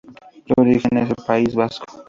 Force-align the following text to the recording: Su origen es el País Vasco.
Su 0.47 0.55
origen 0.59 0.97
es 0.97 1.11
el 1.11 1.15
País 1.27 1.53
Vasco. 1.53 1.85